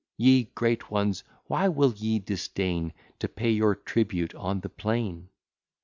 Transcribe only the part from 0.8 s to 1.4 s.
ones,